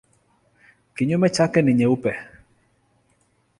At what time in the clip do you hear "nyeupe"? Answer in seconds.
1.73-2.11